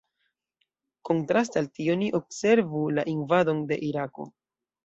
Kontraste 1.09 1.61
al 1.61 1.69
tio, 1.77 1.97
ni 2.05 2.09
observu 2.21 2.83
la 2.99 3.07
invadon 3.15 3.63
de 3.73 3.81
Irako. 3.93 4.31